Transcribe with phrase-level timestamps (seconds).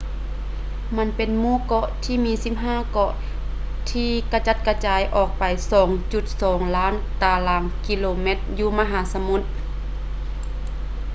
[0.97, 3.13] ມັນເປັນໝູ່ເກາະທີ່ມີ 15 ເກາະ
[3.91, 5.43] ທີ່ກະຈັດກະຈາຍອອກໄປ
[6.09, 9.41] 2.2 ລ້ານຕາລາງກິໂລຕາແມັດຢູ່ມະຫາສະມຸດ